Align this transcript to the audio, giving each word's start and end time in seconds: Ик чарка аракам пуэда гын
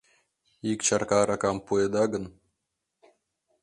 Ик 0.71 0.79
чарка 0.87 1.15
аракам 1.23 1.57
пуэда 1.65 2.03
гын 2.13 2.25